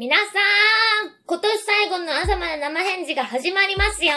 [0.00, 4.14] 皆さん、今年最後の朝まで生返事が始まりますよ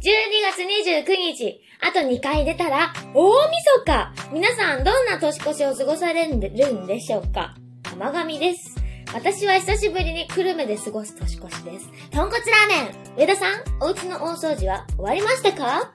[0.00, 0.08] !12
[0.50, 0.62] 月
[1.06, 6.40] 29日、あと2回出たら、大晦日皆さん、どんな年越しを過ごされるん
[6.86, 7.54] でしょうか
[7.92, 8.74] 甘神です。
[9.12, 11.90] 私は久しぶりに久留米で過ごす年越しです。
[12.12, 12.80] 豚骨ラーメ
[13.18, 15.92] ン上田さん、お家の大掃除は終わりましたか？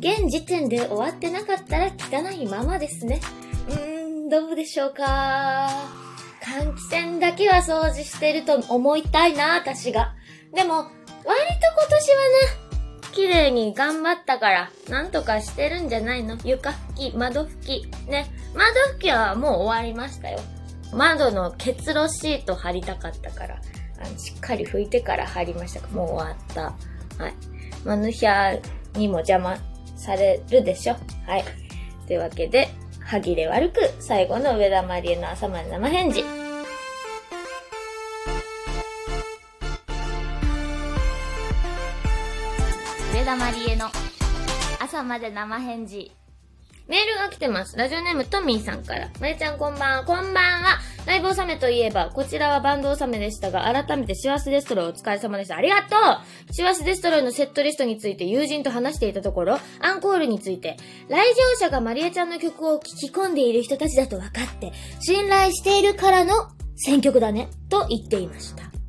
[0.00, 3.20] 現時点で終わってなかったら汚いままですね。
[3.68, 6.03] うーん、どうでしょうか？
[6.44, 10.12] 換気扇だけは掃除してると思いたいな、私が。
[10.54, 10.92] でも、割と
[11.24, 12.16] 今年は
[12.60, 16.36] ね、綺麗に頑張ったから、なんとかしてるんじゃないの？
[16.44, 17.86] 床拭き、窓拭き。
[18.08, 18.26] ね。
[18.54, 20.40] 窓拭きはもう終わりましたよ。
[20.92, 23.60] 窓の結露シート貼りたかったから、
[24.04, 26.62] あのしっかり拭いてから貼りましたもう終わった。
[27.22, 27.34] はい。
[27.84, 28.60] マヌヒャ
[28.98, 29.56] にも邪魔
[29.96, 30.96] されるでしょ。
[31.26, 31.44] はい。
[32.06, 32.68] というわけで、
[33.00, 36.24] 歯切れ悪く、最後の上田まりえの朝まで生返事。
[43.34, 43.86] 田まりえの
[44.78, 46.12] 朝まで生返事。
[46.86, 47.76] メールが来てます。
[47.76, 49.10] ラジオネームトミーさんから。
[49.20, 50.04] まゆちゃんこんばんは。
[50.04, 50.78] こんばんは。
[51.04, 55.56] ライブ納めといえば、こちらはバンド納めでしたが、改めてシワスデストロイお疲れ様でした。
[55.56, 60.76] ありがとうシワスデストロイのセットリストについて友人と話していたところ、アンコールについて、
[61.08, 66.34] 来場者がマリエちゃんの曲を聴き込んでいる人たちだと分かって、信頼しているからの
[66.76, 68.83] 選曲だね、と言っていました。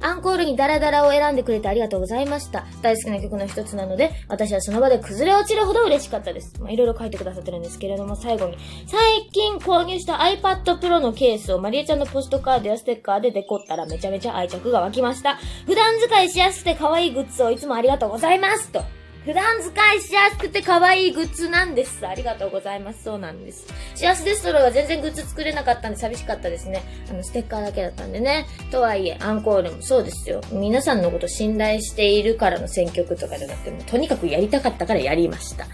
[0.00, 2.64] アンコールにダラダラを選んでくれてありがとうございました。
[2.82, 6.54] 大好きな曲の一つなので、私はその場で崩れ落ちるほど嬉しかったです。
[6.60, 8.56] まあ、いろいろ書いてくださってるんですけれども、最後に、
[8.86, 15.38] 最近購入した iPad Pro のケースをマリエちゃんのポストカードやステッカーでデコったらめちゃめちゃ愛着が湧きました。
[15.66, 18.99] 普段使いしやすくて可愛いグッズをいつもありがとうございますと。
[19.24, 22.06] 普段使いしやすくて可愛いグッズなんです。
[22.06, 23.04] ありがとうございます。
[23.04, 23.66] そうなんです。
[23.94, 26.82] シアスデストロイは全然グッズ作れなかったんで寂しかったですね。
[27.10, 28.46] あの、ステッカーだけだったんでね。
[28.70, 30.40] とはいえ、アンコールもそうですよ。
[30.50, 35.64] 皆さんのこと信頼しているからの選曲とかじゃなくて、もとにかくやりたかったからやりました。
[35.64, 35.72] はい。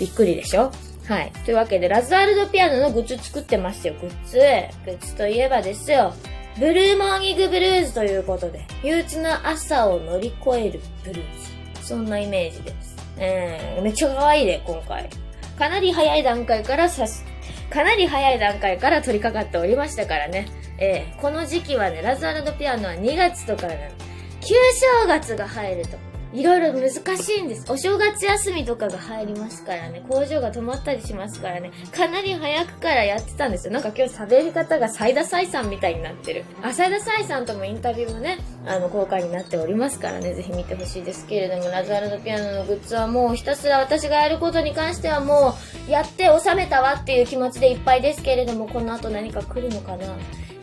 [0.00, 0.72] びっくりでしょ？
[1.06, 1.32] はい。
[1.44, 3.94] というわけで、ラズアルドピアノのグッズ作ってますよ。
[4.00, 4.38] グッズ。
[4.86, 6.14] グッズといえばですよ。
[6.58, 11.55] ブルーモーニングブルーズということで、憂鬱な朝を乗り越えるブルーズ。
[11.86, 12.96] そんなイメージです。
[13.16, 15.08] えー、めっちゃ可愛いね、今回。
[15.56, 17.24] かなり早い段階からさす、
[17.70, 20.48] かなり早い段階から取り掛かっておりましたからね。
[20.78, 23.92] えー、この時期はね、ラズアルドピアノは2月とかね。
[24.40, 24.54] 旧
[25.02, 25.96] 正月が入ると。
[26.36, 27.64] いろいろ難しいんです。
[27.72, 33.72] お正月休みとかが入りますからね、工場が止まったりしますからね、かなり早くからやってたんですよ。
[33.72, 36.44] なんか今日喋り方がサイダサイさんみたいになってる。
[36.62, 45.54] あ、サイダサイさんともインタビューもね、あの、公開になっておりますからね、ぜひ見てほしいですけれども、ラズアルドピアノのグッズはもうひたすら私がやることに関してはも
[45.88, 50.06] う、やって収めたわっていう気持ちでいっぱいですけれども、この後何か来るのかな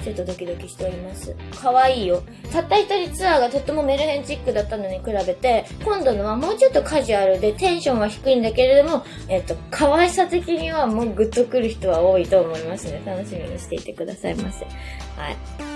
[0.03, 1.35] ちょっとドキドキしております。
[1.61, 2.21] 可愛いよ。
[2.51, 13.01] たった一人ツアーがとってもメルヘンチックだったのに比べて、今度のはもうちょっとカジュアルでテンションは低いんだけれども、えっと、可愛さ的にはもうグッとくる人は多いと思いますね。
[13.05, 14.65] 楽しみにしていてくださいませ。
[14.65, 15.72] はい。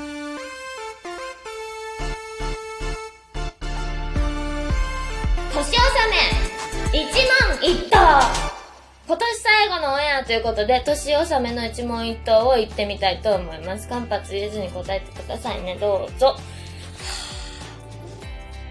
[10.23, 13.87] ということで、年納めの一問一答を言ってみたいと思います。
[13.87, 15.77] 間髪入れずに答えてくださいね。
[15.79, 16.35] どうぞ。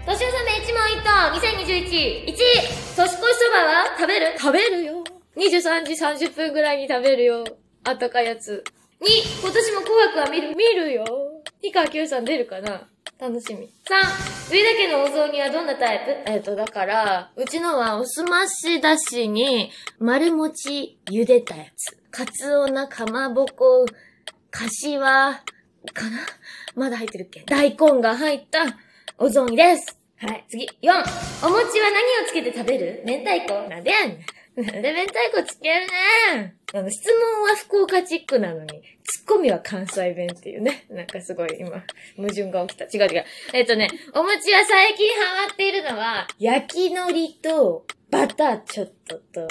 [0.05, 2.25] 年納め一問一答 !2021!
[2.25, 2.27] 1!
[2.27, 2.37] 年越
[2.95, 4.39] しそばは食べる？
[4.39, 5.03] 食べるよ。
[5.35, 7.43] 23時30分ぐらいに食べるよ。
[7.83, 8.63] あったかいやつ。
[9.01, 9.41] 2!
[9.41, 10.55] 今年も紅白は見る？
[10.55, 11.05] 見るよ。
[11.61, 12.87] 三河九さん出るかな？
[13.19, 13.61] 楽しみ。
[13.61, 16.31] 3、上田家のお雑煮はどんなタイプ？
[16.31, 21.97] えっ、ー、と、だから、うちのはおすましだしに、丸餅茹でたやつ。
[22.11, 23.85] かつおなかまぼこ、
[24.51, 25.41] かしわ、
[25.93, 26.19] かな？
[26.75, 27.41] まだ入ってるっけ？
[27.47, 28.65] 大根が入った
[29.17, 29.97] お雑煮です。
[30.19, 30.65] はい、次。
[30.65, 30.67] 4、
[31.47, 33.03] お餅は何をつけて食べる？
[33.05, 34.17] 明太子なんでやん。
[34.57, 40.87] で明太子つけるねあの、質問は福岡チックなのに、ツッコミは関西弁っていうね。
[40.89, 41.83] なんかすごい今、
[42.17, 42.85] 矛盾が起きた。
[42.85, 43.25] 違う違う。
[43.53, 49.47] えっ、とね、お餅は最近ハマっているのは、焼き海苔と、バターちょっとと、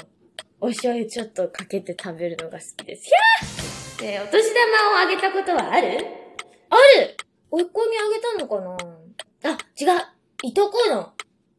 [0.60, 3.04] お醤油ちょっとかけて食べるのが好きです。
[3.04, 5.88] ひゃーえお年玉をあげたことはある？
[5.88, 7.16] ある
[7.50, 9.52] おいっ子にあげたのかな？
[9.52, 10.02] あ、違う。
[10.42, 11.12] いとこの、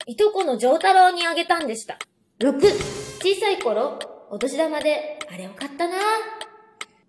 [0.05, 1.97] いとこの上太郎にあげたんでした。
[2.39, 2.96] 6。
[3.27, 5.97] 小さい頃、お年玉で、あれを買ったな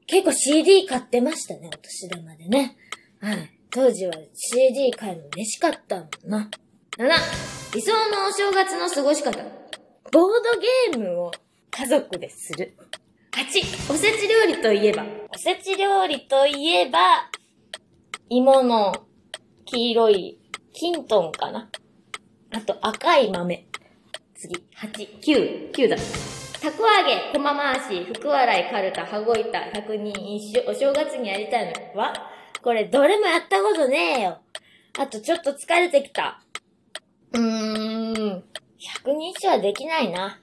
[0.09, 2.77] 結構 CD 買ってましたね、お年玉でね。
[3.21, 3.51] はい。
[3.71, 6.51] 当時は CD 買えるの嬉しかったもんな。
[6.99, 9.39] 7、理想のお正月の過ごし方。
[10.11, 10.33] ボー
[10.93, 11.31] ドゲームを
[11.71, 12.75] 家族でする。
[13.31, 15.07] 8、おせち料理といえば。
[15.33, 16.99] おせち料理といえば、
[18.29, 18.93] 芋の
[19.67, 20.41] 黄色い、
[20.73, 21.71] キントンかな。
[22.51, 23.69] あと赤い豆。
[24.39, 25.97] 次、8、9、9だ。
[25.97, 32.13] たこ揚げ、こま回し、福笑い、かるた、羽子板、百人一首、お正月にやりたいのは
[32.63, 34.39] これどれもやったことねえよ。
[34.97, 36.41] あとちょっと疲れてきた。
[37.33, 38.45] うーん、
[38.79, 40.41] 百人一首はできないな。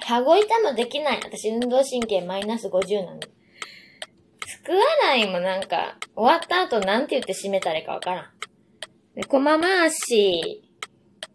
[0.00, 1.20] 羽子板もできない。
[1.22, 3.28] 私運動神経マイナス50なんで。
[4.62, 8.26] 福笑いもなんか、終わった後なんて言って締めたらいいかわからん。
[9.14, 10.63] で、コマ回し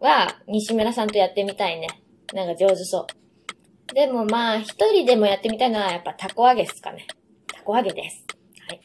[0.00, 1.88] は、西村さんとやってみたいね。
[2.34, 3.94] なんか上手そう。
[3.94, 7.06] でもまあ、一人でもやってみたいのはやっぱたこ揚げっすかね。
[7.46, 8.24] たこ揚げです。
[8.66, 8.80] はい。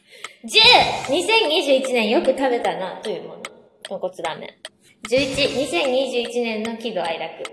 [0.45, 1.81] 10!
[1.81, 3.43] 2021年よく食べたな、というもの。
[3.83, 4.49] 豚骨ラーメン。
[5.07, 5.35] 11、
[6.31, 7.43] 2021年の喜怒哀楽。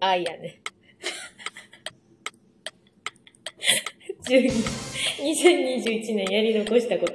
[0.00, 0.60] 愛やね。
[4.28, 4.50] 12、
[5.22, 7.14] 2021年やり残したこと。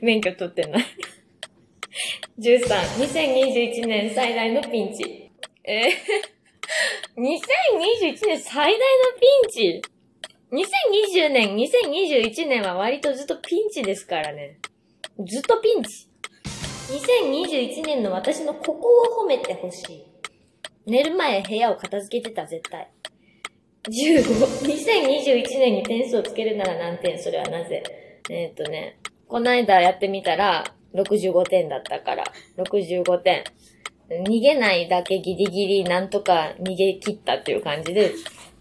[0.00, 0.84] 免許取ってない。
[2.42, 2.58] 13、
[2.98, 5.30] 2021年最大のピンチ。
[5.64, 8.78] えー、2021年最大の
[9.20, 9.82] ピンチ
[10.50, 14.58] ?2020 年、2021年は割とずっとピンチですからね。
[15.24, 16.08] ずっとピンチ。
[16.90, 20.04] 2021年の私のここを褒めてほしい。
[20.84, 22.90] 寝る前部屋を片付けてた、絶対。
[23.84, 24.22] 15、
[24.66, 27.22] 2021年に点数をつけるなら何点？
[27.22, 27.84] それはなぜ？
[28.28, 28.98] えっ、とね、
[29.28, 32.24] この間やってみたら、65点だったから、
[32.58, 33.44] 65点。
[34.10, 38.12] 逃げないだけギリギリなんとか逃げ切ったっていう感じで、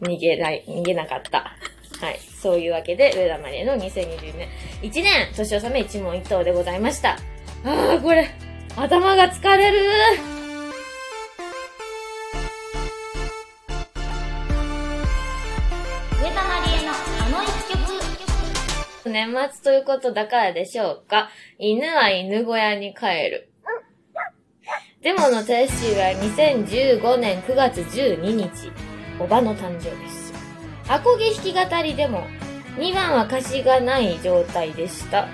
[0.01, 1.55] 逃げない、逃げなかった。
[1.99, 2.19] はい。
[2.19, 4.47] そういうわけで、上田マリエの2020年、
[4.81, 7.17] 1年、年納め一問一答でございました。
[7.63, 8.29] ああ、これ、
[8.75, 10.30] 頭が疲れる
[19.11, 21.29] 年末ということだからでしょうか？
[21.59, 23.49] 犬は犬小屋に帰る。
[25.01, 28.71] デモの提出は2015年9月12日。
[29.19, 30.33] おばの誕生です。
[30.87, 32.25] アコギ弾き語りでも、
[32.77, 35.27] 2番は歌詞がない状態でした。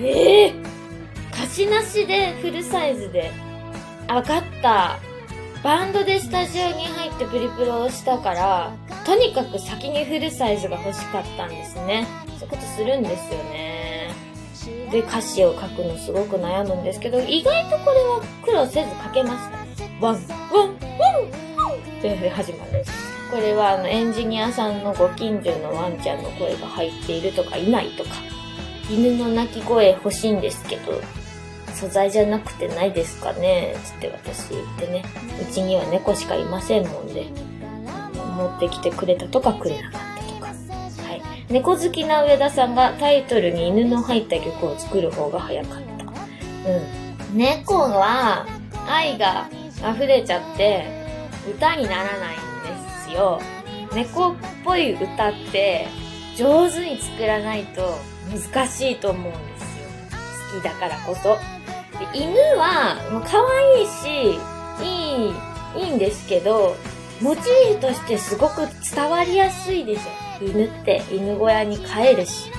[0.00, 3.30] ええー、歌詞なしでフルサイズで。
[4.08, 4.98] わかった。
[5.62, 8.72] バンドでスタジオに入ってプリプロをしたから、
[9.04, 12.06] とにかく先にフルサイズが欲しかったんですね。
[12.40, 14.14] そういうことするんですよね。
[14.90, 19.58] で、歌詞を書くのすごく悩むんですけど、意外とこれは苦労せず書けました。
[20.04, 20.70] ワン、ワン、ワン、
[21.56, 22.82] ワンって始まる。
[23.30, 28.10] これはあのエンジニアさんのご近所のワンちゃんの声が入っているとかいないとか、
[28.90, 31.00] 犬の鳴き声欲しいんですけど、
[31.74, 35.04] 素材じゃなくてないですかねつって私言ってね。
[35.40, 37.26] うちには猫しかいませんもんで、
[38.36, 40.09] 持ってきてくれたとかくれなかった。
[41.50, 46.04] 猫好きな上田さんがタイトルに犬の入った曲を作る方が早かった。
[46.04, 47.36] うん。
[47.36, 48.46] 猫は
[48.88, 49.48] 愛が
[49.78, 50.86] 溢れちゃって
[51.48, 52.42] 歌にならないんで
[53.08, 53.40] すよ。
[53.92, 55.88] 猫っぽい歌って
[56.36, 57.98] 上手に作らないと
[58.30, 59.86] 難しいと思うんですよ。
[60.54, 61.36] 好きだからこそ。
[62.14, 63.38] 犬は、もう可
[63.74, 64.38] 愛いし、
[64.82, 66.76] いい、いいんですけど、
[67.20, 68.62] モチーフとしてすごく
[68.94, 70.29] 伝わりやすいでしょ。
[70.40, 72.50] 犬って犬小屋に帰るし。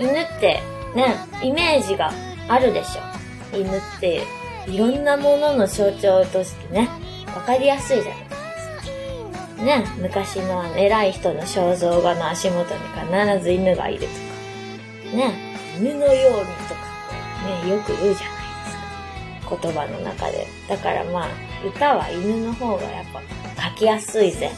[0.00, 0.60] 犬って
[0.94, 2.12] ね、イメージが
[2.48, 3.56] あるでしょ。
[3.56, 4.22] 犬って
[4.66, 6.88] いろんなものの象徴としてね、
[7.34, 9.62] わかりやすいじゃないですか。
[9.64, 12.80] ね、昔のあの偉い人の肖像画の足元に
[13.34, 15.16] 必ず犬がいるとか。
[15.16, 15.34] ね、
[15.78, 16.80] 犬のようにとか、
[17.64, 18.38] ね、よく言うじゃない
[19.34, 19.58] ですか。
[19.60, 20.46] 言葉の中で。
[20.68, 21.28] だからまあ、
[21.66, 23.04] 歌は犬の方がやっ
[23.56, 24.50] ぱ書きやすいぜ。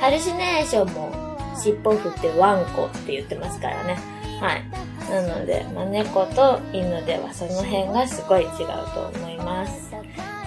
[0.00, 1.25] ハルシネーションも
[1.56, 3.98] 尻尾振ってワンコって言ってますからね。
[4.40, 4.64] はい。
[5.10, 8.48] なので、まあ、猫と犬ではその辺がすごい違う
[8.94, 9.94] と思います。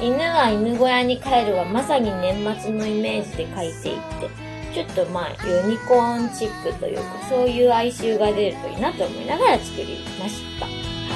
[0.01, 10.65] 犬は犬小屋に帰るはまさに年末のイメージで書いていって、ちょっとまあユニコーンチックというかそういう哀愁が出るといいなと思いながら作りました。
[10.65, 10.71] は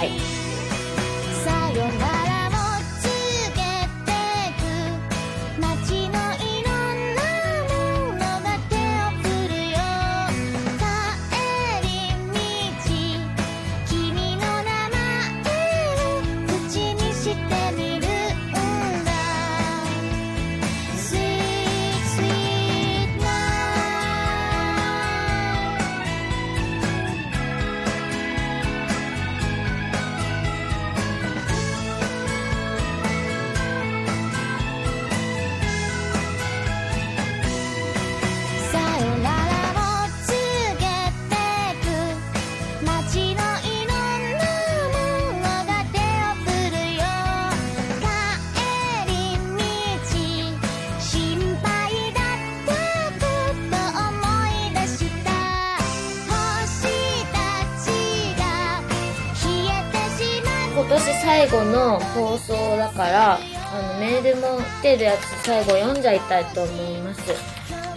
[0.05, 0.42] い。
[60.93, 63.39] 年最後の放送だから、あ
[63.93, 67.21] の、メールも来てるやつ最後読んじゃいたいと思います。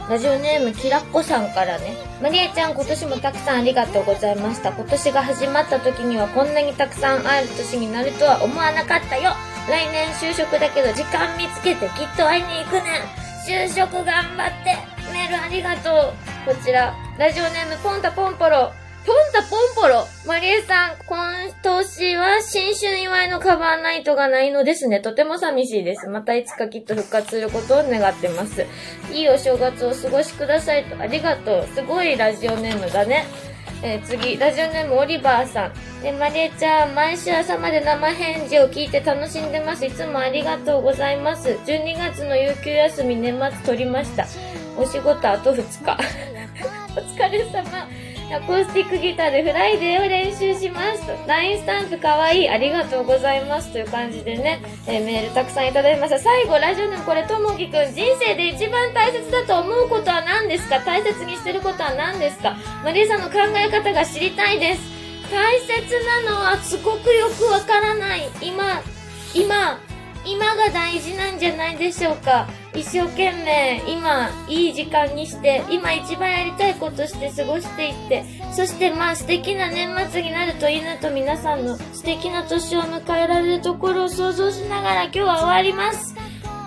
[0.08, 1.94] ラジオネームきらっこさんからね。
[2.22, 4.70] まりえちゃん今年もたくさんありがとうございました。
[4.72, 9.32] 今年が始まった時にはこんなにたくさん会える年になるとは思わなかったよ。
[9.68, 13.26] 来年就職だけど時間見つけてきっと会いに行くねん。
[13.44, 14.76] 就職頑張って。
[15.12, 16.14] メールありがとう。
[16.46, 18.72] こちら、ラジオネームポンタポンポロ。
[19.06, 21.16] ポンタポンポロマリエさん、今
[21.62, 24.98] 年は新春祝いのカバーナイトがないのですね。
[24.98, 26.08] とても寂しいです。
[26.08, 28.66] またいつかきっと復活することを願ってます。
[29.12, 31.00] いいお正月をお過ごしくださいと。
[31.00, 31.68] ありがとう。
[31.72, 33.26] すごいラジオネームだね。
[33.84, 36.02] えー次、ラジオネームオリバーさん。
[36.02, 39.86] で、マリエちゃん、毎週朝まで生返事を聞いて楽しんでます。
[39.86, 41.50] いつもありがとうございます。
[41.64, 44.26] 12月の有給休み年末取りました。
[44.76, 45.96] お仕事あと2日。
[46.96, 47.86] お疲れ様。
[48.34, 51.12] アコースティックギターでフライデーを練習しますと。
[51.28, 52.48] LINE スタンプかわいい。
[52.48, 53.72] ありがとうございます。
[53.72, 56.18] という感じでね、えーメールたくさんいただきました。
[56.18, 57.94] 最後、ラジオネームこれ、ともきくん。
[57.94, 60.80] 人生で一番大切だと思うことは何ですか？
[60.80, 62.56] 大切にしてることは何ですか？
[62.84, 64.80] マリエさんの考え方が知りたいです。
[65.30, 68.28] 大切なのはすごくよくわからない。
[68.42, 68.82] 今、
[69.34, 69.78] 今、
[70.24, 72.48] 今が大事なんじゃないでしょうか？
[72.76, 86.14] 一生懸命、今、いい時間にして、今一番やりたいことして過ごしていって、そしてまあ素敵な年末になるといいなと皆さんの素敵な年を迎えられるところを想像しながら今日は終わります。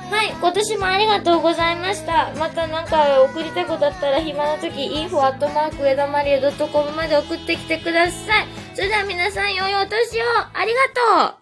[0.10, 2.34] はい、今年もありがとうございました。
[2.40, 8.48] またなんか送りたいことあったら暇な時、info アットマーク枝まりえ .com まで送ってきてください。
[8.74, 10.74] それでは皆さん、良いお年をあり
[11.18, 11.39] がとう